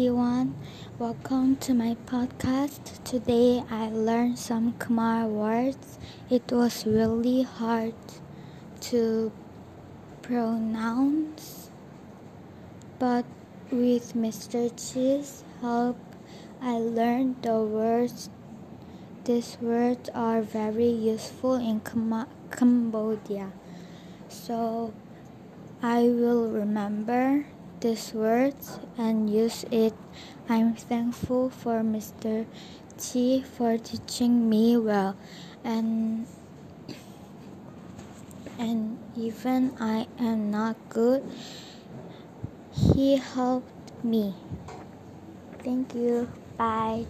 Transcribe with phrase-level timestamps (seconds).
[0.00, 0.54] Hiwan.
[0.98, 3.04] Welcome to my podcast.
[3.04, 5.98] Today I learned some Khmer words.
[6.30, 7.92] It was really hard
[8.88, 9.30] to
[10.22, 11.68] pronounce,
[12.98, 13.26] but
[13.70, 14.72] with Mr.
[14.72, 16.00] Chi's help,
[16.62, 18.30] I learned the words.
[19.24, 23.52] These words are very useful in Cambodia,
[24.30, 24.94] so
[25.82, 27.44] I will remember
[27.80, 29.94] these words and use it.
[30.48, 32.46] I'm thankful for Mr.
[32.98, 35.16] T for teaching me well
[35.64, 36.26] and
[38.58, 41.24] and even I am not good
[42.72, 44.34] he helped me.
[45.62, 46.28] Thank you.
[46.56, 47.06] Bye.